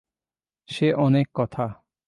[0.69, 1.65] সে অনেক কথা।